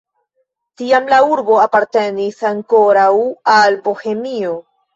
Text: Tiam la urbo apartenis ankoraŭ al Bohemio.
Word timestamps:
Tiam 0.81 1.11
la 1.11 1.19
urbo 1.33 1.59
apartenis 1.65 2.41
ankoraŭ 2.53 3.07
al 3.61 3.81
Bohemio. 3.87 4.59